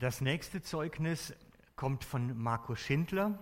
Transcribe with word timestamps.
Das 0.00 0.22
nächste 0.22 0.62
Zeugnis 0.62 1.34
kommt 1.76 2.04
von 2.04 2.34
Marco 2.38 2.74
Schindler. 2.74 3.38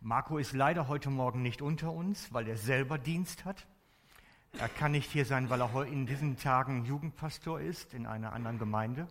Marco 0.00 0.38
ist 0.38 0.54
leider 0.54 0.88
heute 0.88 1.08
Morgen 1.08 1.40
nicht 1.40 1.62
unter 1.62 1.92
uns, 1.92 2.34
weil 2.34 2.48
er 2.48 2.56
selber 2.56 2.98
Dienst 2.98 3.44
hat. 3.44 3.68
Er 4.58 4.68
kann 4.68 4.90
nicht 4.90 5.08
hier 5.12 5.24
sein, 5.24 5.50
weil 5.50 5.60
er 5.62 5.86
in 5.86 6.04
diesen 6.04 6.36
Tagen 6.36 6.84
Jugendpastor 6.84 7.60
ist 7.60 7.94
in 7.94 8.06
einer 8.08 8.32
anderen 8.32 8.58
Gemeinde. 8.58 9.06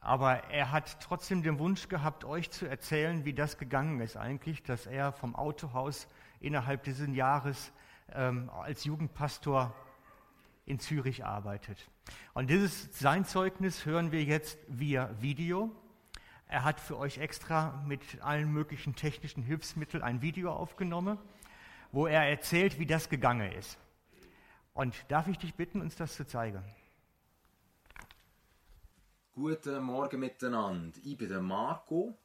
Aber 0.00 0.44
er 0.44 0.72
hat 0.72 0.98
trotzdem 1.02 1.42
den 1.42 1.58
Wunsch 1.58 1.90
gehabt, 1.90 2.24
euch 2.24 2.50
zu 2.50 2.64
erzählen, 2.64 3.26
wie 3.26 3.34
das 3.34 3.58
gegangen 3.58 4.00
ist 4.00 4.16
eigentlich, 4.16 4.62
dass 4.62 4.86
er 4.86 5.12
vom 5.12 5.36
Autohaus 5.36 6.08
innerhalb 6.40 6.84
dieses 6.84 7.14
Jahres 7.14 7.70
ähm, 8.14 8.48
als 8.48 8.84
Jugendpastor 8.84 9.74
in 10.64 10.78
Zürich 10.78 11.22
arbeitet. 11.22 11.90
Und 12.34 12.50
dieses 12.50 12.88
sein 12.98 13.24
Zeugnis 13.24 13.86
hören 13.86 14.12
wir 14.12 14.22
jetzt 14.24 14.58
via 14.68 15.10
Video. 15.20 15.70
Er 16.48 16.64
hat 16.64 16.80
für 16.80 16.98
euch 16.98 17.18
extra 17.18 17.82
mit 17.86 18.20
allen 18.22 18.52
möglichen 18.52 18.94
technischen 18.94 19.42
Hilfsmitteln 19.42 20.02
ein 20.02 20.22
Video 20.22 20.52
aufgenommen, 20.52 21.18
wo 21.92 22.06
er 22.06 22.28
erzählt, 22.28 22.78
wie 22.78 22.86
das 22.86 23.08
gegangen 23.08 23.52
ist. 23.52 23.78
Und 24.74 24.94
darf 25.08 25.28
ich 25.28 25.38
dich 25.38 25.54
bitten, 25.54 25.80
uns 25.80 25.96
das 25.96 26.14
zu 26.14 26.26
zeigen? 26.26 26.62
Guten 29.32 29.82
Morgen 29.82 30.20
miteinander. 30.20 30.98
Ich 31.02 31.16
bin 31.16 31.28
der 31.28 31.40
Marco. 31.40 32.16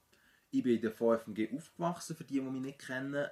Ich 0.52 0.64
bin 0.64 0.76
in 0.76 0.82
der 0.82 0.92
VFG 0.92 1.56
aufgewachsen, 1.56 2.16
für 2.16 2.23
die, 2.23 2.36
die 2.36 2.42
mich 2.42 2.62
nicht 2.62 2.80
kennen. 2.80 3.28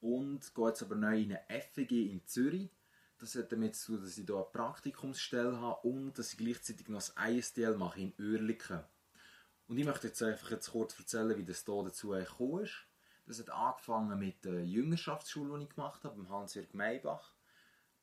Und 0.00 0.54
gehe 0.54 0.68
jetzt 0.68 0.82
aber 0.82 0.94
neu 0.94 1.20
in 1.20 1.36
eine 1.36 1.62
FG 1.62 2.10
in 2.10 2.24
Zürich. 2.26 2.70
Das 3.18 3.34
hat 3.34 3.50
damit 3.50 3.74
zu 3.76 3.92
tun, 3.92 4.02
dass 4.02 4.16
ich 4.16 4.24
hier 4.24 4.34
eine 4.34 4.44
Praktikumsstelle 4.44 5.60
habe 5.60 5.88
und 5.88 6.18
dass 6.18 6.32
ich 6.32 6.38
gleichzeitig 6.38 6.88
noch 6.88 6.98
das 6.98 7.14
ISDL 7.18 7.76
mache 7.76 8.00
in 8.00 8.14
Oerlikon. 8.18 8.84
Und 9.66 9.76
ich 9.76 9.84
möchte 9.84 10.06
jetzt 10.06 10.22
einfach 10.22 10.50
jetzt 10.50 10.70
kurz 10.70 10.98
erzählen, 10.98 11.36
wie 11.36 11.44
das 11.44 11.64
hier 11.64 11.82
dazu 11.84 12.10
gekommen 12.10 12.64
ist. 12.64 12.86
Das 13.26 13.40
hat 13.40 13.50
angefangen 13.50 14.18
mit 14.18 14.44
der 14.44 14.64
Jüngerschaftsschule, 14.64 15.58
die 15.58 15.64
ich 15.64 15.74
gemacht 15.74 16.04
habe, 16.04 16.16
beim 16.16 16.30
Hans-Jörg 16.30 16.72
Maybach 16.72 17.34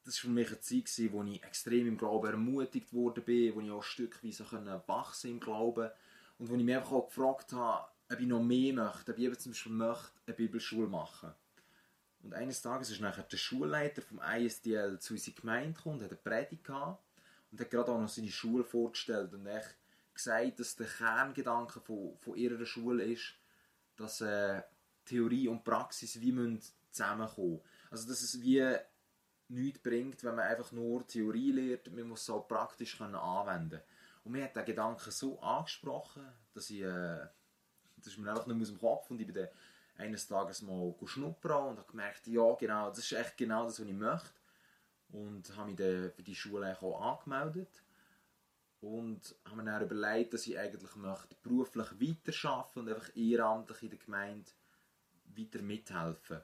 das 0.05 0.23
war 0.23 0.29
für 0.29 0.29
mich 0.29 0.47
eine 0.47 0.61
Zeit, 0.61 1.11
wo 1.11 1.23
ich 1.23 1.43
extrem 1.43 1.87
im 1.87 1.97
Glauben 1.97 2.29
ermutigt 2.29 2.93
wurde, 2.93 3.25
wo 3.25 3.59
ich 3.59 3.71
auch 3.71 3.83
stückweise 3.83 4.45
wachsen 4.85 5.31
im 5.31 5.39
Glauben 5.39 5.89
und 6.37 6.49
wo 6.49 6.55
ich 6.55 6.63
mich 6.63 6.75
einfach 6.75 6.91
auch 6.91 7.07
gefragt 7.07 7.53
habe, 7.53 7.87
ob 8.11 8.19
ich 8.19 8.27
noch 8.27 8.43
mehr 8.43 8.73
möchte, 8.73 9.11
ob 9.11 9.17
ich 9.17 9.39
zum 9.39 9.51
Beispiel 9.51 9.71
möchte, 9.71 10.11
eine 10.27 10.35
Bibelschule 10.35 10.87
machen 10.87 11.33
Und 12.25 12.33
eines 12.33 12.59
Tages 12.59 12.89
ist 12.89 13.01
nachher 13.01 13.23
der 13.23 13.37
Schulleiter 13.37 14.01
vom 14.01 14.19
ISDL 14.19 14.97
zu 14.97 15.13
unserer 15.13 15.35
Gemeinde 15.35 15.73
gekommen, 15.73 16.01
hat 16.01 16.09
eine 16.09 16.17
Predigt 16.17 16.63
gehabt 16.63 17.03
und 17.51 17.61
hat 17.61 17.69
gerade 17.69 17.91
auch 17.91 18.01
noch 18.01 18.09
seine 18.09 18.31
Schule 18.31 18.63
vorgestellt. 18.63 19.31
Und 19.35 19.45
echt 19.45 19.77
gesagt, 20.11 20.59
dass 20.59 20.75
der 20.75 20.87
Kerngedanke 20.87 21.79
von, 21.81 22.17
von 22.17 22.35
ihrer 22.35 22.65
Schule 22.65 23.03
ist, 23.03 23.35
dass 23.95 24.21
äh, 24.21 24.63
Theorie 25.05 25.47
und 25.47 25.63
Praxis 25.63 26.19
wie 26.19 26.59
zusammenkommen. 26.89 27.61
Also 27.91 28.07
dass 28.07 28.23
es 28.23 28.41
wie 28.41 28.75
nichts 29.49 29.79
bringt, 29.83 30.23
wenn 30.23 30.33
man 30.33 30.47
einfach 30.47 30.71
nur 30.71 31.05
Theorie 31.05 31.51
lernt, 31.51 31.93
man 31.93 32.07
muss 32.07 32.23
es 32.23 32.29
auch 32.31 32.47
praktisch 32.47 32.97
können 32.97 33.13
anwenden. 33.13 33.81
Und 34.23 34.31
mir 34.31 34.45
hat 34.45 34.55
der 34.55 34.63
Gedanke 34.63 35.11
so 35.11 35.39
angesprochen, 35.41 36.25
dass 36.55 36.71
ich, 36.71 36.81
äh, 36.81 37.19
das 37.97 38.07
ist 38.07 38.17
mir 38.17 38.31
einfach 38.31 38.47
nicht 38.47 38.61
aus 38.63 38.69
dem 38.69 38.79
Kopf 38.79 39.11
und 39.11 39.21
ich 39.21 39.27
bin 39.27 39.35
dann 39.35 39.49
eines 39.97 40.27
Tages 40.27 40.61
mal 40.61 40.93
schnuppern 41.05 41.69
und 41.69 41.77
habe 41.77 41.91
gemerkt, 41.91 42.27
ja 42.27 42.53
genau, 42.55 42.89
das 42.89 42.99
ist 42.99 43.11
echt 43.13 43.37
genau 43.37 43.65
das, 43.65 43.79
was 43.79 43.87
ich 43.87 43.93
möchte. 43.93 44.29
Und 45.09 45.55
habe 45.55 45.69
mich 45.69 45.77
dann 45.77 46.11
für 46.11 46.23
die 46.23 46.35
Schule 46.35 46.77
auch 46.81 47.19
angemeldet 47.19 47.83
und 48.81 49.35
habe 49.45 49.57
mir 49.57 49.65
dann 49.65 49.83
überlegt, 49.83 50.33
dass 50.33 50.47
ich 50.47 50.57
eigentlich 50.57 50.95
möchte 50.95 51.35
beruflich 51.41 51.87
weiterarbeiten 51.91 52.79
und 52.79 52.89
einfach 52.89 53.15
ehrenamtlich 53.15 53.83
in 53.83 53.89
der 53.89 53.99
Gemeinde 53.99 54.51
weiter 55.35 55.61
mithelfen. 55.61 56.41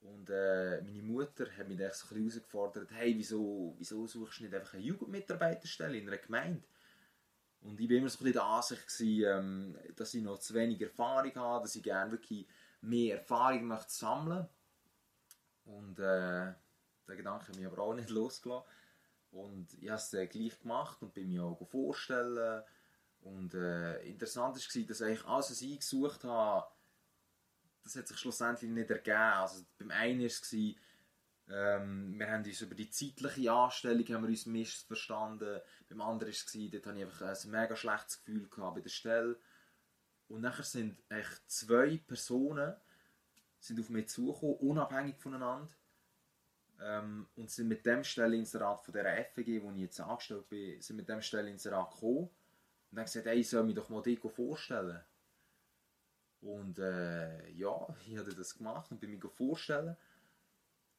Und 0.00 0.30
äh, 0.30 0.80
meine 0.82 1.02
Mutter 1.02 1.46
hat 1.56 1.68
mich 1.68 1.78
dann 1.78 1.90
so 1.92 2.06
ein 2.06 2.08
bisschen 2.08 2.18
herausgefordert, 2.18 2.90
hey, 2.92 3.14
wieso, 3.16 3.74
wieso 3.78 4.06
suchst 4.06 4.38
du 4.38 4.44
nicht 4.44 4.54
einfach 4.54 4.74
eine 4.74 4.82
Jugendmitarbeiterstelle 4.82 5.98
in 5.98 6.08
einer 6.08 6.18
Gemeinde? 6.18 6.62
Und 7.66 7.80
ich 7.80 7.90
war 7.90 7.96
immer 7.96 8.08
so 8.08 8.24
ein 8.24 8.32
der 8.32 8.44
Ansicht, 8.44 8.86
gewesen, 8.86 9.24
ähm, 9.26 9.78
dass 9.96 10.14
ich 10.14 10.22
noch 10.22 10.38
zu 10.38 10.54
wenig 10.54 10.80
Erfahrung 10.80 11.34
habe, 11.34 11.64
dass 11.64 11.74
ich 11.74 11.82
gerne 11.82 12.12
wirklich 12.12 12.46
mehr 12.80 13.18
Erfahrung 13.18 13.64
möchte 13.64 13.92
sammeln 13.92 14.48
Und 15.64 15.98
äh, 15.98 16.54
der 17.08 17.16
Gedanke 17.16 17.48
hat 17.48 17.56
mich 17.56 17.66
aber 17.66 17.82
auch 17.82 17.94
nicht 17.94 18.10
losgelassen. 18.10 18.68
Und 19.32 19.74
ich 19.74 19.88
habe 19.88 20.00
es 20.00 20.14
äh, 20.14 20.26
gleich 20.28 20.58
gemacht 20.60 21.02
und 21.02 21.12
bin 21.12 21.28
mir 21.28 21.42
auch 21.42 21.68
vorstellen. 21.68 22.62
Und 23.22 23.54
äh, 23.54 24.00
interessant 24.02 24.54
war, 24.56 24.82
dass 24.84 25.02
eigentlich 25.02 25.26
alles, 25.26 25.50
was 25.50 25.60
ich 25.60 25.80
gesucht 25.80 26.22
habe, 26.22 26.68
das 27.82 27.96
hat 27.96 28.06
sich 28.06 28.18
schlussendlich 28.18 28.70
nicht 28.70 28.90
ergeben. 28.90 29.16
Also 29.16 29.64
beim 29.76 29.90
einen 29.90 30.20
war 30.20 30.26
es, 30.26 30.54
ähm, 31.48 32.18
wir 32.18 32.30
haben 32.30 32.44
uns 32.44 32.60
über 32.60 32.74
die 32.74 32.90
zeitliche 32.90 33.52
Anstellung 33.52 34.04
haben 34.06 34.22
wir 34.22 34.30
uns 34.30 34.46
missverstanden. 34.46 35.60
Beim 35.88 36.00
anderen 36.00 36.32
war 36.32 36.36
es, 36.36 36.70
dort 36.72 36.86
hatte 36.86 36.98
ich 36.98 37.04
einfach 37.04 37.22
ein 37.22 37.50
mega 37.50 37.76
schlechtes 37.76 38.18
Gefühl 38.18 38.48
gehabt 38.48 38.74
bei 38.74 38.80
der 38.80 38.88
Stelle. 38.90 39.38
Und 40.28 40.40
nachher 40.40 40.64
sind 40.64 40.98
echt 41.08 41.42
zwei 41.46 41.98
Personen 41.98 42.74
sind 43.58 43.80
auf 43.80 43.90
mich 43.90 44.08
zugekommen, 44.08 44.56
unabhängig 44.56 45.16
voneinander. 45.18 45.72
Ähm, 46.80 47.26
und 47.36 47.50
sind 47.50 47.68
mit 47.68 47.86
dem 47.86 48.04
Stellinserat 48.04 48.84
von 48.84 48.92
der 48.92 49.24
FG, 49.24 49.62
wo 49.62 49.70
ich 49.72 49.78
jetzt 49.78 50.00
angestellt 50.00 50.48
bin, 50.48 50.80
sind 50.80 50.96
mit 50.96 51.08
dem 51.08 51.22
Stellinserat 51.22 51.92
gekommen 51.92 52.28
und 52.90 52.98
haben 52.98 53.04
gesagt, 53.04 53.26
ich 53.26 53.48
soll 53.48 53.64
mich 53.64 53.74
doch 53.74 53.88
mal 53.88 54.02
dir 54.02 54.18
vorstellen. 54.28 55.00
Und 56.42 56.78
äh, 56.78 57.48
ja, 57.50 57.86
ich 58.06 58.18
habe 58.18 58.34
das 58.34 58.56
gemacht 58.56 58.90
und 58.90 59.00
bin 59.00 59.10
mir 59.10 59.28
vorstellen. 59.28 59.96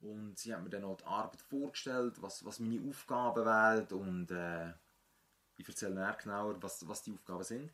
Und 0.02 0.38
sie 0.38 0.54
haben 0.54 0.64
mir 0.64 0.70
dann 0.70 0.84
auch 0.84 0.98
die 0.98 1.06
Arbeit 1.06 1.42
vorgestellt, 1.42 2.22
was, 2.22 2.46
was 2.46 2.60
meine 2.60 2.88
Aufgaben 2.88 3.46
wären 3.46 3.88
und 3.88 4.32
äh, 4.32 4.74
ich 5.58 5.68
erzähle 5.68 5.96
nachher 5.96 6.22
genauer, 6.22 6.62
was, 6.62 6.88
was 6.88 7.02
die 7.02 7.14
Aufgaben 7.14 7.44
sind. 7.44 7.72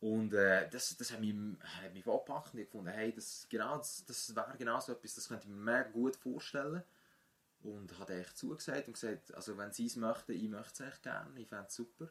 Und 0.00 0.34
äh, 0.34 0.68
das, 0.68 0.96
das 0.96 1.12
hat 1.12 1.20
mich, 1.20 1.34
hat 1.62 1.94
mich 1.94 2.06
angepackt 2.06 2.54
und 2.54 2.60
ich 2.60 2.66
gefunden, 2.66 2.90
hey, 2.90 3.12
das, 3.12 3.46
genau, 3.48 3.78
das, 3.78 4.04
das 4.04 4.34
wäre 4.34 4.54
genau 4.56 4.80
so 4.80 4.92
etwas, 4.92 5.14
das 5.14 5.28
könnte 5.28 5.46
ich 5.46 5.52
mir 5.52 5.60
mega 5.60 5.88
gut 5.90 6.16
vorstellen. 6.16 6.82
Und 7.62 7.96
habe 7.98 8.14
echt 8.14 8.36
zugesagt 8.36 8.88
und 8.88 8.94
gesagt, 8.94 9.32
also 9.34 9.56
wenn 9.56 9.72
sie 9.72 9.86
es 9.86 9.94
möchten, 9.94 10.32
ich 10.32 10.48
möchte 10.48 10.82
es 10.82 10.92
echt 10.92 11.02
gerne, 11.04 11.40
ich 11.40 11.46
fände 11.46 11.66
es 11.68 11.74
super. 11.74 12.08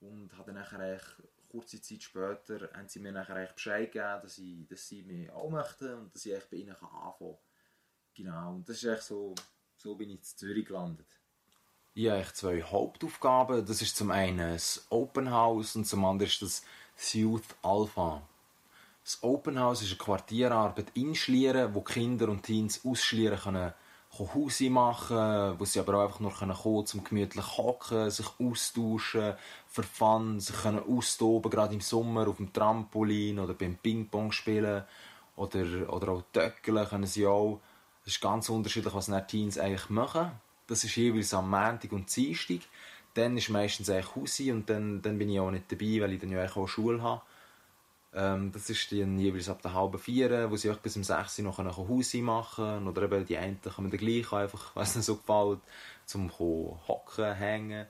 Und 0.00 0.36
habe 0.36 0.52
dann 0.52 0.60
nachher 0.60 0.94
echt 0.94 1.22
kurze 1.48 1.80
Zeit 1.80 2.02
später 2.02 2.68
haben 2.74 2.88
sie 2.88 2.98
mir 2.98 3.12
nachher 3.12 3.52
Bescheid 3.52 3.92
gegeben, 3.92 4.20
dass, 4.22 4.38
ich, 4.38 4.66
dass 4.66 4.88
sie 4.88 5.02
mich 5.02 5.30
auch 5.30 5.50
möchten 5.50 5.94
und 5.94 6.14
dass 6.14 6.26
ich 6.26 6.44
bei 6.50 6.56
ihnen 6.56 6.70
anfangen 6.70 7.14
kann. 7.18 7.38
Genau, 8.16 8.54
und 8.54 8.68
das 8.68 8.78
ist 8.78 8.84
echt 8.84 9.02
so, 9.02 9.34
so 9.76 9.94
bin 9.94 10.10
ich 10.10 10.16
in 10.16 10.22
Zürich 10.22 10.66
gelandet. 10.66 11.06
Ich 11.94 12.08
habe 12.10 12.24
zwei 12.32 12.62
Hauptaufgaben. 12.62 13.64
Das 13.64 13.82
ist 13.82 13.96
zum 13.96 14.10
einen 14.10 14.52
das 14.52 14.86
Open 14.90 15.30
House 15.30 15.76
und 15.76 15.86
zum 15.86 16.04
anderen 16.04 16.30
ist 16.30 16.42
das 16.42 17.14
Youth 17.14 17.56
Alpha. 17.62 18.22
Das 19.02 19.22
Open 19.22 19.58
House 19.58 19.82
ist 19.82 19.90
eine 19.90 19.98
Quartierarbeit 19.98 20.90
in 20.94 21.14
Schlieren, 21.14 21.74
wo 21.74 21.80
Kinder 21.80 22.28
und 22.28 22.42
Teens 22.42 22.80
aus 22.84 23.00
Schlieren 23.00 23.38
können 23.38 23.72
Hause 24.18 24.70
machen, 24.70 25.58
wo 25.58 25.64
sie 25.64 25.78
aber 25.78 25.98
auch 25.98 26.04
einfach 26.04 26.20
nur 26.20 26.32
kommen 26.32 26.56
können, 26.56 26.86
zum 26.86 27.04
gemütlich 27.04 27.56
hocken, 27.56 28.10
sich 28.10 28.26
austauschen, 28.38 29.34
für 29.66 29.82
Fun, 29.82 30.40
sich 30.40 30.56
können 30.56 30.82
austoben, 30.88 31.50
gerade 31.50 31.74
im 31.74 31.80
Sommer 31.80 32.26
auf 32.28 32.38
dem 32.38 32.52
Trampolin 32.52 33.38
oder 33.38 33.54
beim 33.54 33.76
Ping-Pong 33.76 34.32
spielen 34.32 34.84
oder, 35.36 35.92
oder 35.92 36.08
auch 36.12 36.22
töckeln 36.32 36.86
können 36.86 37.06
sie 37.06 37.26
auch. 37.26 37.60
Es 38.06 38.12
ist 38.12 38.20
ganz 38.20 38.48
unterschiedlich, 38.48 38.94
was 38.94 39.10
Teens 39.26 39.58
eigentlich 39.58 39.90
machen. 39.90 40.30
Das 40.68 40.84
ist 40.84 40.94
jeweils 40.94 41.34
am 41.34 41.50
Montag 41.50 41.90
und 41.90 42.14
Dienstag. 42.14 42.60
Dann 43.14 43.36
ist 43.36 43.48
meistens 43.48 43.90
eigentlich 43.90 44.14
Hause 44.14 44.52
und 44.52 44.70
dann, 44.70 45.02
dann 45.02 45.18
bin 45.18 45.28
ich 45.28 45.40
auch 45.40 45.50
nicht 45.50 45.70
dabei, 45.72 46.00
weil 46.00 46.12
ich 46.12 46.20
dann 46.20 46.30
ja 46.30 46.46
auch 46.46 46.68
Schule 46.68 47.02
habe. 47.02 47.22
Ähm, 48.14 48.52
das 48.52 48.70
ist 48.70 48.92
dann 48.92 49.18
jeweils 49.18 49.48
ab 49.48 49.60
der 49.60 49.74
halben 49.74 49.98
vier, 49.98 50.48
wo 50.48 50.56
sie 50.56 50.70
auch 50.70 50.78
bis 50.78 50.96
um 50.96 51.02
sechs 51.02 51.38
noch 51.38 51.58
ein 51.58 51.76
Hause 51.76 52.22
machen 52.22 52.86
Oder 52.86 53.02
eben 53.02 53.26
die 53.26 53.38
einen 53.38 53.60
kommen 53.60 53.90
dann 53.90 53.98
gleich 53.98 54.32
einfach, 54.32 54.70
was 54.76 54.94
ihnen 54.94 55.02
so 55.02 55.16
gefällt, 55.16 55.58
zum 56.04 56.30
hocken, 56.38 57.34
hängen. 57.34 57.86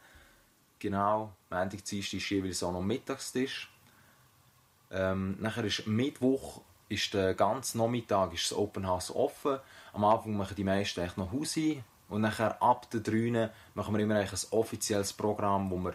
Genau. 0.78 1.34
Montag, 1.50 1.84
Dienstag 1.84 2.16
ist 2.16 2.30
jeweils 2.30 2.62
auch 2.62 2.72
noch 2.72 2.82
Mittagstisch. 2.82 3.70
Ähm, 4.90 5.36
nachher 5.40 5.64
ist 5.64 5.86
Mittwoch 5.86 6.62
ist 6.88 7.14
der 7.14 7.34
ganze 7.34 7.78
Nachmittag 7.78 8.32
ist 8.32 8.50
das 8.50 8.58
Open 8.58 8.86
House 8.86 9.14
offen. 9.14 9.58
Am 9.92 10.04
Anfang 10.04 10.36
machen 10.36 10.54
die 10.56 10.64
meisten 10.64 11.00
echt 11.00 11.18
noch 11.18 11.32
Hause. 11.32 11.82
Und 12.08 12.20
nachher 12.20 12.62
ab 12.62 12.88
der 12.90 13.00
3 13.00 13.50
machen 13.74 13.94
wir 13.94 14.02
immer 14.02 14.16
ein 14.16 14.28
offizielles 14.50 15.12
Programm, 15.12 15.70
wo 15.70 15.76
wir 15.78 15.94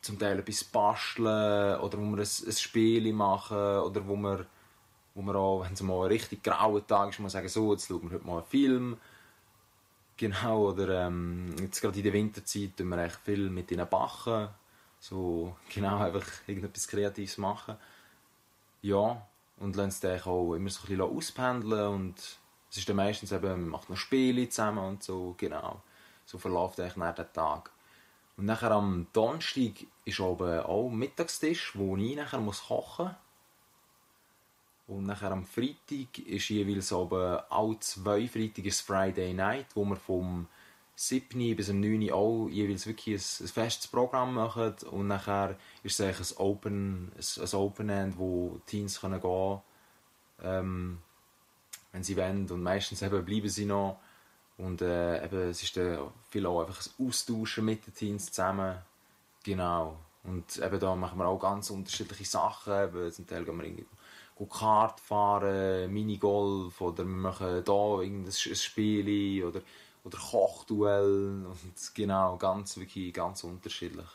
zum 0.00 0.18
Teil 0.18 0.40
etwas 0.40 0.64
basteln 0.64 1.78
oder 1.78 1.98
wo 1.98 2.02
wir 2.02 2.18
ein, 2.18 2.46
ein 2.46 2.52
Spiel 2.52 3.12
machen 3.12 3.56
oder 3.56 4.06
wo 4.06 4.16
wir, 4.16 4.46
wo 5.14 5.22
wir 5.22 5.34
auch, 5.36 5.64
wenn 5.64 5.74
es 5.74 5.82
mal 5.82 6.06
ein 6.06 6.08
richtig 6.12 6.42
grauer 6.42 6.84
Tag 6.84 7.10
ist, 7.10 7.20
mal 7.20 7.30
sagen, 7.30 7.48
so, 7.48 7.72
jetzt 7.72 7.86
schauen 7.86 8.02
wir 8.02 8.16
heute 8.16 8.26
mal 8.26 8.38
einen 8.38 8.46
Film. 8.46 8.96
Genau, 10.16 10.70
oder 10.70 11.06
ähm, 11.06 11.54
jetzt 11.60 11.80
gerade 11.80 11.98
in 11.98 12.04
der 12.04 12.12
Winterzeit 12.12 12.76
tun 12.76 12.88
wir 12.88 13.04
echt 13.04 13.18
viel 13.24 13.48
mit 13.48 13.70
ihnen 13.70 13.88
backen 13.88 14.48
So, 14.98 15.56
genau, 15.72 15.98
einfach 15.98 16.26
irgendetwas 16.48 16.88
Kreatives 16.88 17.38
machen. 17.38 17.76
Ja, 18.82 19.24
und 19.62 19.76
lassen 19.76 19.88
es 19.88 20.00
dann 20.00 20.20
auch 20.22 20.54
immer 20.54 20.70
so 20.70 20.80
ein 20.82 20.88
bisschen 20.88 21.00
auspendeln 21.00 21.94
und 21.94 22.18
es 22.70 22.78
ist 22.78 22.88
dann 22.88 22.96
meistens 22.96 23.30
eben, 23.32 23.48
man 23.48 23.68
macht 23.68 23.88
noch 23.88 23.96
Spiele 23.96 24.48
zusammen 24.48 24.84
und 24.84 25.02
so, 25.02 25.34
genau. 25.38 25.80
So 26.26 26.38
verläuft 26.38 26.80
eigentlich 26.80 26.96
nach 26.96 27.14
der 27.14 27.32
Tag. 27.32 27.70
Und 28.36 28.46
nachher 28.46 28.72
am 28.72 29.06
Donnerstag 29.12 29.86
ist 30.04 30.20
oben 30.20 30.60
auch 30.60 30.90
Mittagstisch, 30.90 31.76
wo 31.76 31.96
ich 31.96 32.16
nachher 32.16 32.40
muss 32.40 32.64
kochen 32.64 33.06
muss. 33.06 33.14
Und 34.88 35.06
nachher 35.06 35.30
am 35.30 35.44
Freitag 35.44 36.18
ist 36.18 36.48
jeweils 36.48 36.92
oben 36.92 37.38
alle 37.48 37.78
zwei 37.78 38.26
Freitag 38.26 38.64
ist 38.64 38.80
Friday 38.80 39.32
Night, 39.32 39.66
wo 39.74 39.84
wir 39.84 39.96
vom 39.96 40.48
7 40.94 41.56
bis 41.56 41.68
um 41.68 41.80
9 41.80 42.10
Uhr 42.10 42.14
auch 42.14 42.48
jeweils 42.48 42.86
wirklich 42.86 43.16
ein, 43.16 43.44
ein 43.44 43.48
festes 43.48 43.86
Programm 43.88 44.34
machen. 44.34 44.74
Und 44.90 45.08
nachher 45.08 45.58
ist 45.82 45.98
es 45.98 46.06
eigentlich 46.06 46.30
ein 46.30 46.36
Open, 46.38 47.12
ein, 47.16 47.42
ein 47.42 47.54
Open 47.54 47.88
End, 47.88 48.18
wo 48.18 48.60
Teens 48.66 49.00
können 49.00 49.20
gehen 49.20 49.60
ähm, 50.42 50.98
wenn 51.92 52.02
sie 52.02 52.16
wollen. 52.16 52.50
Und 52.50 52.62
meistens 52.62 53.02
eben 53.02 53.24
bleiben 53.24 53.48
sie 53.48 53.64
noch. 53.64 53.98
Und 54.58 54.82
äh, 54.82 55.24
eben, 55.24 55.50
es 55.50 55.62
ist 55.62 55.76
dann 55.76 56.10
viel 56.28 56.46
auch 56.46 56.60
einfach 56.60 56.82
ein 56.86 57.06
Austauschen 57.06 57.64
mit 57.64 57.86
den 57.86 57.94
Teens 57.94 58.26
zusammen. 58.26 58.78
Genau. 59.44 59.98
Und 60.24 60.58
eben 60.58 60.78
da 60.78 60.94
machen 60.94 61.18
wir 61.18 61.26
auch 61.26 61.38
ganz 61.38 61.70
unterschiedliche 61.70 62.24
Sachen. 62.24 62.72
Eben, 62.72 63.12
zum 63.12 63.26
Teil 63.26 63.44
gehen 63.44 63.56
wir 63.56 63.64
irgendwie 63.64 63.86
Kart 64.50 65.00
fahren, 65.00 65.92
Minigolf 65.92 66.80
oder 66.80 67.04
wir 67.04 67.04
machen 67.04 67.62
hier 67.64 68.02
irgendein 68.02 68.32
Spiel 68.32 69.44
oder, 69.44 69.60
oder 70.04 70.18
Kochduell. 70.18 71.46
Und 71.46 71.94
genau, 71.94 72.36
ganz, 72.36 72.76
wirklich 72.76 73.12
ganz 73.12 73.44
unterschiedlich. 73.44 74.08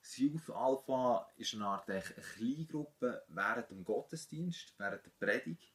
Das 0.00 0.16
Youth 0.16 0.50
Alpha 0.50 1.28
ist 1.36 1.54
eine 1.54 1.66
Art 1.66 1.90
eine 1.90 2.00
Kleingruppe 2.00 3.22
während 3.28 3.70
dem 3.70 3.84
Gottesdienst, 3.84 4.72
während 4.78 5.04
der 5.04 5.10
Predigt. 5.10 5.72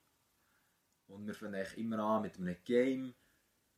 Und 1.07 1.27
wir 1.27 1.35
fangen 1.35 1.65
immer 1.75 1.99
an 1.99 2.23
mit 2.23 2.37
einem 2.37 2.55
Game, 2.65 3.13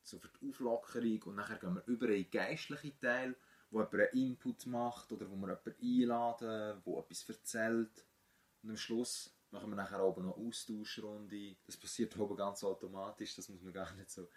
so 0.02 0.18
für 0.18 0.30
die 0.30 0.50
Auflockerung. 0.50 1.24
Und 1.24 1.38
dann 1.38 1.60
gehen 1.60 1.76
wir 1.76 1.84
über 1.88 2.08
einen 2.08 2.32
geistlichen 2.32 2.98
Teil, 3.02 3.36
wo 3.70 3.80
jemand 3.80 3.94
einen 3.96 4.14
Input 4.14 4.66
macht 4.68 5.12
oder 5.12 5.30
wo 5.30 5.36
wir 5.36 5.60
jemanden 5.62 5.76
einladen, 5.82 6.82
wo 6.86 7.00
etwas 7.00 7.28
erzählt. 7.28 8.06
Und 8.64 8.70
am 8.70 8.78
Schluss 8.78 9.35
machen 9.56 9.70
wir 9.70 9.76
nachher 9.76 10.04
oben 10.04 10.26
noch 10.26 10.38
Austauschrunde. 10.38 11.56
Das 11.66 11.78
passiert 11.78 12.18
oben 12.18 12.36
ganz 12.36 12.64
automatisch, 12.64 13.36
das 13.36 13.50
muss 13.50 13.62
man 13.62 13.74
gar 13.74 13.92
nicht 13.94 14.12
so 14.12 14.28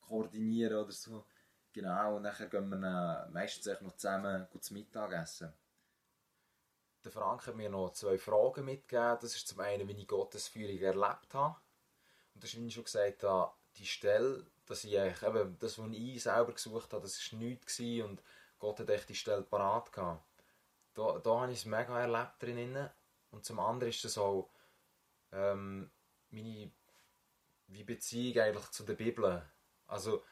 koordinieren 0.00 0.84
oder 0.84 0.92
so. 0.92 1.24
Genau, 1.72 2.16
und 2.16 2.22
nachher 2.22 2.48
gehen 2.48 2.68
wir 2.68 3.28
meistens 3.32 3.80
noch 3.80 3.96
zusammen 3.96 4.46
gut 4.50 4.62
zum 4.64 4.76
Mittagessen. 4.76 5.52
Der 7.04 7.12
Frank 7.12 7.46
hat 7.46 7.56
mir 7.56 7.68
noch 7.68 7.92
zwei 7.92 8.16
Fragen 8.16 8.64
mitgegeben. 8.64 9.18
Das 9.20 9.34
ist 9.34 9.48
zum 9.48 9.60
einen, 9.60 9.88
wie 9.88 9.92
ich 9.92 10.06
Gottesführung 10.06 10.78
erlebt 10.78 11.34
habe. 11.34 11.56
Und 12.34 12.42
das 12.42 12.50
ist, 12.50 12.60
wie 12.60 12.66
ich 12.66 12.74
schon 12.74 12.84
gesagt 12.84 13.22
habe, 13.24 13.52
die 13.76 13.86
Stelle, 13.86 14.46
dass 14.66 14.84
ich 14.84 14.98
eigentlich, 14.98 15.22
eben, 15.22 15.58
das, 15.58 15.78
was 15.78 15.90
ich 15.90 16.22
selber 16.22 16.52
gesucht 16.52 16.92
habe, 16.92 17.02
das 17.02 17.32
war 17.32 17.38
nichts 17.38 17.78
und 17.80 18.22
Gott 18.58 18.80
hat 18.80 18.88
echt 18.90 19.08
die 19.08 19.14
Stelle 19.14 19.42
parat 19.42 19.92
gehabt. 19.92 20.24
Da, 20.94 21.18
da 21.18 21.40
habe 21.40 21.52
ich 21.52 21.58
es 21.58 21.64
mega 21.64 22.00
erlebt 22.00 22.42
drinnen. 22.42 22.88
Und 23.30 23.44
zum 23.44 23.58
anderen 23.58 23.90
ist 23.90 24.04
das 24.04 24.16
auch 24.16 24.48
ähm, 25.34 25.90
meine 26.30 26.70
wie 27.68 27.84
Beziehung 27.84 28.38
eigentlich 28.42 28.70
zu 28.70 28.84
der 28.84 28.94
Bibel. 28.94 29.42
Also 29.86 30.22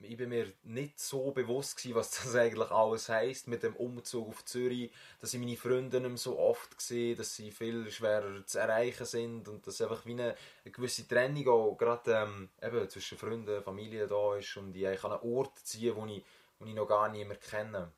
ich 0.00 0.16
bin 0.16 0.28
mir 0.28 0.52
nicht 0.62 1.00
so 1.00 1.30
bewusst 1.30 1.76
gewesen, 1.76 1.94
was 1.94 2.10
das 2.10 2.34
eigentlich 2.34 2.70
alles 2.70 3.08
heisst 3.08 3.48
mit 3.48 3.62
dem 3.62 3.74
Umzug 3.76 4.28
auf 4.28 4.44
Zürich, 4.44 4.92
dass 5.20 5.32
ich 5.32 5.40
meine 5.40 5.56
Freunde 5.56 6.00
nicht 6.00 6.08
mehr 6.08 6.18
so 6.18 6.38
oft 6.38 6.80
sehe, 6.80 7.14
dass 7.14 7.34
sie 7.34 7.50
viel 7.50 7.90
schwerer 7.90 8.44
zu 8.44 8.58
erreichen 8.58 9.06
sind 9.06 9.48
und 9.48 9.66
dass 9.66 9.80
einfach 9.80 10.04
wie 10.04 10.12
eine, 10.12 10.36
eine 10.64 10.72
gewisse 10.72 11.08
Trennung 11.08 11.48
auch 11.48 11.76
gerade 11.76 12.12
ähm, 12.12 12.50
eben 12.60 12.88
zwischen 12.90 13.18
Freunden, 13.18 13.62
Familie 13.62 14.06
da 14.06 14.36
ist 14.36 14.56
und 14.56 14.76
ich 14.76 14.86
an 14.86 15.12
einen 15.12 15.22
Ort 15.22 15.58
ziehe, 15.60 15.96
wo 15.96 16.04
ich, 16.06 16.24
wo 16.58 16.66
ich 16.66 16.74
noch 16.74 16.86
gar 16.86 17.08
nicht 17.08 17.26
mehr 17.26 17.38
kenne. 17.38 17.92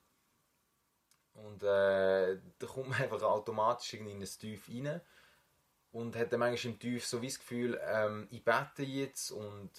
Und 1.34 1.62
äh, 1.62 2.38
da 2.58 2.66
kommt 2.66 2.90
man 2.90 2.98
einfach 3.02 3.22
automatisch 3.22 3.94
in 3.94 4.06
ein 4.06 4.24
Tief 4.24 4.68
rein 4.68 5.00
und 5.96 6.14
hat 6.14 6.30
dann 6.30 6.40
manchmal 6.40 6.74
im 6.74 6.78
Tief 6.78 7.06
so 7.06 7.22
wie 7.22 7.28
das 7.28 7.38
Gefühl, 7.38 7.80
ähm, 7.82 8.28
ich 8.30 8.44
bete 8.44 8.82
jetzt 8.82 9.30
und 9.30 9.70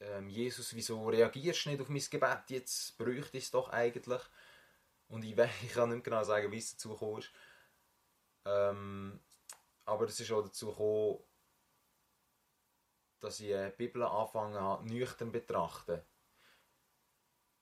ähm, 0.00 0.28
Jesus, 0.28 0.74
wieso 0.74 1.08
reagierst 1.08 1.64
du 1.64 1.70
nicht 1.70 1.80
auf 1.80 1.88
mein 1.88 2.02
Gebet? 2.10 2.50
Jetzt 2.50 2.98
bräuchte 2.98 3.38
ich 3.38 3.44
es 3.44 3.50
doch 3.52 3.68
eigentlich. 3.68 4.20
Und 5.06 5.22
ich, 5.22 5.38
ich 5.62 5.72
kann 5.72 5.90
nicht 5.90 6.02
genau 6.02 6.24
sagen, 6.24 6.50
wie 6.50 6.58
es 6.58 6.72
dazu 6.72 6.90
gekommen 6.90 7.18
ist. 7.18 7.30
Ähm, 8.46 9.20
aber 9.84 10.06
es 10.06 10.18
ist 10.18 10.32
auch 10.32 10.42
dazu 10.42 10.70
gekommen, 10.70 11.22
dass 13.20 13.38
ich 13.38 13.46
die 13.46 13.72
Bibel 13.76 14.02
angefangen 14.02 14.60
habe, 14.60 14.88
nüchtern 14.88 15.30
betrachten. 15.30 16.02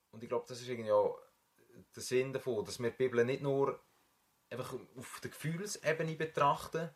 Und 0.09 0.23
ich 0.23 0.29
glaube, 0.29 0.45
das 0.47 0.61
ist 0.61 0.67
irgendwie 0.67 0.91
auch 0.91 1.21
der 1.95 2.01
Sinn 2.01 2.33
davon, 2.33 2.65
dass 2.65 2.79
wir 2.79 2.89
die 2.89 2.97
Bibel 2.97 3.23
nicht 3.23 3.43
nur 3.43 3.79
einfach 4.49 4.73
auf 4.95 5.19
der 5.21 5.29
Gefühlsebene 5.29 6.15
betrachten, 6.15 6.89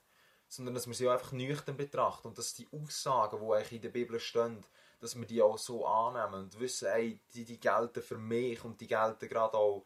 sondern 0.50 0.74
dass 0.74 0.88
wir 0.88 0.96
sie 0.96 1.08
auch 1.08 1.14
einfach 1.14 1.32
nüchtern 1.32 1.78
betrachten 1.78 2.28
und 2.28 2.38
dass 2.38 2.56
die 2.56 2.68
Aussagen, 2.72 3.40
die 3.40 3.54
eigentlich 3.54 3.72
in 3.74 3.82
der 3.82 3.90
Bibel 3.90 4.20
stehen, 4.20 4.66
dass 5.00 5.18
wir 5.18 5.26
die 5.26 5.42
auch 5.42 5.58
so 5.58 5.86
annehmen 5.86 6.44
und 6.44 6.60
wissen, 6.60 6.88
ey, 6.88 7.20
die, 7.34 7.46
die 7.46 7.60
gelten 7.60 8.02
für 8.02 8.18
mich 8.18 8.64
und 8.66 8.82
die 8.82 8.88
gelten 8.88 9.30
gerade 9.30 9.56
auch, 9.56 9.86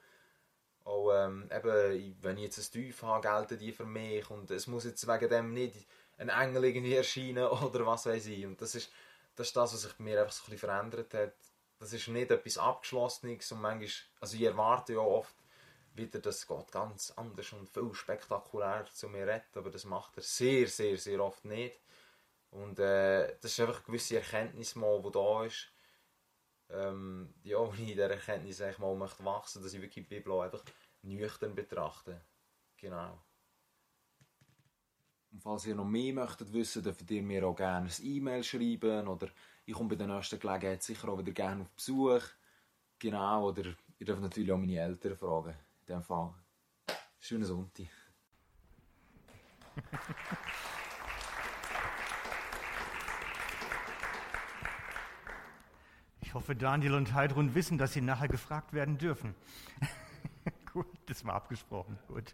auch 0.85 1.11
ähm, 1.13 1.49
eben, 1.53 2.17
wenn 2.21 2.37
ich 2.37 2.43
jetzt 2.43 2.75
ein 2.75 2.81
Teufel 2.81 3.09
habe, 3.09 3.27
gelten 3.27 3.59
die 3.59 3.73
für 3.73 3.85
mich 3.85 4.29
und 4.29 4.49
es 4.51 4.65
muss 4.67 4.85
jetzt 4.85 5.07
wegen 5.07 5.29
dem 5.29 5.53
nicht 5.53 5.85
ein 6.17 6.29
Engel 6.29 6.63
irgendwie 6.63 6.95
erscheinen 6.95 7.45
oder 7.47 7.85
was 7.85 8.05
weiß 8.05 8.25
ich. 8.27 8.45
Und 8.45 8.61
das 8.61 8.73
ist, 8.75 8.89
das 9.35 9.47
ist 9.47 9.55
das, 9.57 9.73
was 9.73 9.81
sich 9.81 9.93
bei 9.93 10.03
mir 10.05 10.21
einfach 10.21 10.33
so 10.33 10.43
ein 10.43 10.51
bisschen 10.51 10.69
verändert 10.69 11.13
hat. 11.13 11.33
Das 11.79 11.91
ist 11.91 12.07
nicht 12.07 12.31
etwas 12.31 12.57
Abgeschlossenes 12.57 13.51
und 13.51 13.61
manchmal, 13.61 13.89
also 14.21 14.37
ich 14.37 14.43
erwarte 14.43 14.93
ja 14.93 14.99
oft 14.99 15.35
wieder, 15.95 16.19
dass 16.19 16.47
Gott 16.47 16.71
ganz 16.71 17.11
anders 17.11 17.53
und 17.53 17.69
viel 17.69 17.93
spektakulär 17.93 18.85
zu 18.91 19.07
mir 19.09 19.27
redet, 19.27 19.55
aber 19.55 19.69
das 19.69 19.85
macht 19.85 20.17
er 20.17 20.23
sehr, 20.23 20.67
sehr, 20.67 20.97
sehr 20.97 21.19
oft 21.23 21.45
nicht. 21.45 21.79
Und 22.51 22.79
äh, 22.79 23.35
das 23.41 23.51
ist 23.51 23.59
einfach 23.59 23.77
eine 23.77 23.85
gewisse 23.85 24.17
Erkenntnis 24.17 24.75
mal, 24.75 25.01
die 25.01 25.11
da 25.11 25.43
ist. 25.43 25.71
Ähm, 26.69 27.33
ja, 27.43 27.63
ich 27.73 27.79
in 27.79 27.85
dieser 27.87 28.09
Erkenntnis 28.09 28.61
eigentlich 28.61 28.79
mal 28.79 28.95
möchte 28.95 29.25
wachsen, 29.25 29.63
dass 29.63 29.73
ich 29.73 29.81
wirklich 29.81 30.07
die 30.07 30.15
Bibel 30.15 30.33
einfach 30.39 30.63
nüchtern 31.01 31.55
betrachte. 31.55 32.21
Genau. 32.77 33.19
Und 35.31 35.41
falls 35.41 35.65
ihr 35.65 35.73
noch 35.73 35.85
mehr 35.85 36.13
möchtet 36.13 36.53
wissen, 36.53 36.83
dürft 36.83 37.09
ihr 37.09 37.23
mir 37.23 37.45
auch 37.47 37.55
gerne 37.55 37.89
ein 37.89 38.05
E-Mail 38.05 38.43
schreiben 38.43 39.07
oder 39.07 39.29
ich 39.65 39.73
komme 39.73 39.89
bei 39.89 39.95
der 39.95 40.07
nächsten 40.07 40.39
Gelegenheit 40.39 40.83
sicher 40.83 41.09
auch 41.09 41.17
wieder 41.17 41.31
gerne 41.31 41.63
auf 41.63 41.71
Besuch. 41.71 42.21
Genau, 42.99 43.49
oder 43.49 43.73
ihr 43.97 44.05
dürft 44.05 44.21
natürlich 44.21 44.51
auch 44.51 44.57
meine 44.57 44.79
Eltern 44.79 45.17
fragen. 45.17 45.55
In 45.85 45.95
dem 45.95 46.01
Fall. 46.01 46.33
Schönen 47.19 47.43
Sonntag. 47.43 47.87
Ich 56.21 56.33
hoffe, 56.33 56.55
Daniel 56.55 56.93
und 56.93 57.13
Heidrun 57.13 57.53
wissen, 57.53 57.77
dass 57.77 57.93
sie 57.93 58.01
nachher 58.01 58.29
gefragt 58.29 58.71
werden 58.71 58.97
dürfen. 58.97 59.35
Gut, 60.73 60.87
das 61.07 61.25
war 61.25 61.35
abgesprochen. 61.35 61.99
Gut. 62.07 62.33